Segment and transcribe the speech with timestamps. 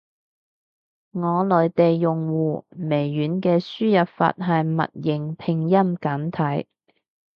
[1.11, 6.67] 我內地用戶，微軟嘅輸入法係默認拼音簡體。